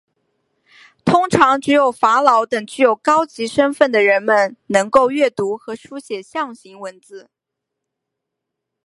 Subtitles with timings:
[1.05, 7.29] 通常只有法老等具有高级身份的人们能够阅读和书写象形文字。